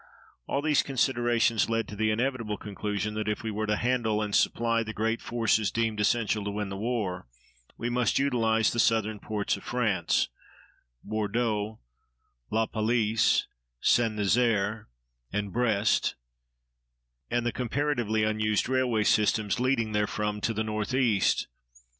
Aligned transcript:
All 0.47 0.63
these 0.63 0.81
considerations 0.81 1.69
led 1.69 1.87
to 1.89 1.95
the 1.95 2.09
inevitable 2.09 2.57
conclusion 2.57 3.13
that 3.13 3.27
if 3.27 3.43
we 3.43 3.51
were 3.51 3.67
to 3.67 3.75
handle 3.75 4.19
and 4.19 4.33
supply 4.35 4.81
the 4.81 4.95
great 4.95 5.21
forces 5.21 5.69
deemed 5.69 5.99
essential 5.99 6.43
to 6.43 6.49
win 6.49 6.69
the 6.69 6.75
war 6.75 7.27
we 7.77 7.87
must 7.87 8.17
utilize 8.17 8.73
the 8.73 8.79
southern 8.79 9.19
ports 9.19 9.57
of 9.57 9.63
France 9.63 10.29
Bordeaux, 11.03 11.77
La 12.49 12.65
Pallice, 12.65 13.45
St. 13.79 14.15
Nazaire, 14.15 14.87
and 15.31 15.53
Brest 15.53 16.15
and 17.29 17.45
the 17.45 17.51
comparatively 17.51 18.23
unused 18.23 18.67
railway 18.67 19.03
systems 19.03 19.59
leading 19.59 19.91
therefrom 19.93 20.41
to 20.41 20.53
the 20.55 20.63
northeast. 20.63 21.45